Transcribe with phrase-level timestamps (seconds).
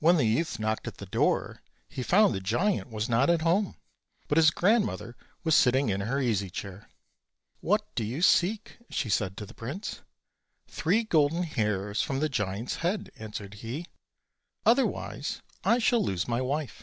[0.00, 3.76] When the youth knocked at the door he found the giant was not at home,
[4.26, 6.88] but his grandmother was sitting in her easy chair.
[7.60, 10.02] "What do you seek?" said she to the prince.
[10.66, 13.86] "Three golden hairs from the giant's head, "answered he;
[14.66, 16.82] "otherwise I shall lose my wife."